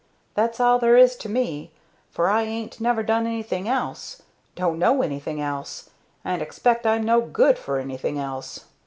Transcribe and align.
That's 0.33 0.59
all 0.59 0.79
there 0.79 0.97
is 0.97 1.15
to 1.17 1.29
me, 1.29 1.69
for 2.09 2.27
I 2.27 2.41
'ain't 2.41 2.81
never 2.81 3.03
done 3.03 3.27
anything 3.27 3.69
else, 3.69 4.23
don't 4.55 4.79
know 4.79 5.03
anything 5.03 5.39
else, 5.39 5.91
and 6.25 6.41
expect 6.41 6.87
I'm 6.87 7.03
no 7.03 7.21
good 7.21 7.59
for 7.59 7.77
anything 7.77 8.17
else. 8.17 8.65